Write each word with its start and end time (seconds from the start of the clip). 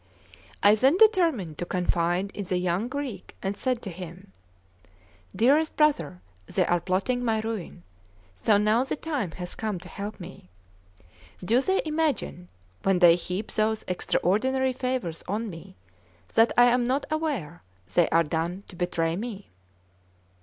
I 0.63 0.73
then 0.73 0.97
determined 0.97 1.59
to 1.59 1.65
confide 1.67 2.31
in 2.31 2.45
the 2.45 2.57
young 2.57 2.87
Greek, 2.87 3.35
and 3.43 3.55
said 3.55 3.83
to 3.83 3.91
him: 3.91 4.33
"Dearest 5.35 5.75
brother, 5.77 6.21
they 6.47 6.65
are 6.65 6.79
plotting 6.79 7.23
my 7.23 7.39
ruin; 7.39 7.83
so 8.33 8.57
now 8.57 8.83
the 8.83 8.95
time 8.95 9.29
has 9.33 9.53
come 9.53 9.77
to 9.81 9.87
help 9.87 10.19
me. 10.19 10.49
Do 11.45 11.61
they 11.61 11.83
imagine, 11.85 12.47
when 12.81 12.97
they 12.97 13.13
heap 13.13 13.51
those 13.51 13.85
extraordinary 13.87 14.73
favours 14.73 15.23
on 15.27 15.51
me, 15.51 15.75
that 16.33 16.51
I 16.57 16.65
am 16.65 16.83
not 16.83 17.05
aware 17.11 17.61
they 17.93 18.09
are 18.09 18.23
done 18.23 18.63
to 18.69 18.75
betray 18.75 19.15
me?" 19.15 19.51